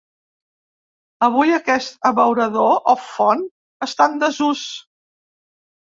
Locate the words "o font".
2.97-3.47